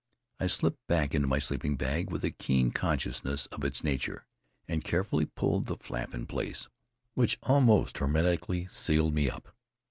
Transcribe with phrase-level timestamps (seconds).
[0.39, 4.25] I slipped back into my sleeping bag, with a keen consciousness of its nature,
[4.67, 6.67] and carefully pulled the flap in place,
[7.13, 9.55] which almost hermetically sealed me up.